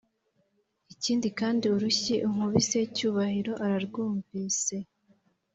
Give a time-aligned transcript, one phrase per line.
[0.93, 4.75] ikindi kandi uru rushyi unkubise cyubahiro ararwumvise